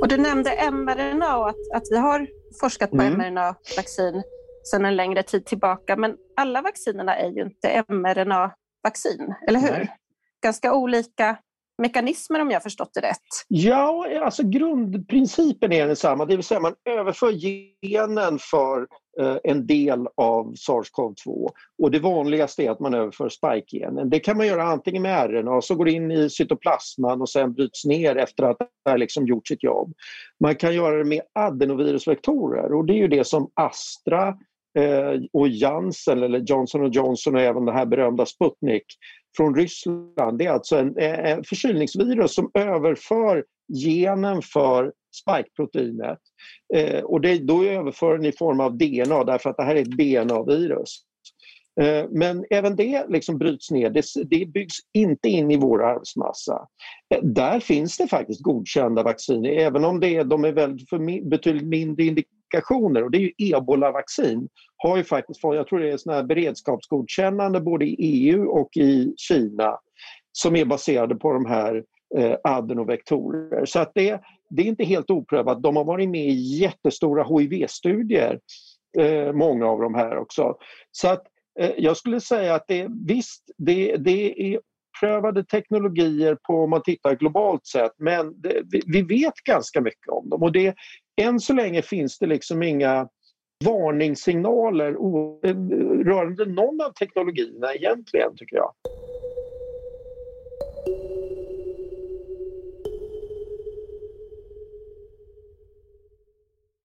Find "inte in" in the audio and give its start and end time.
54.92-55.50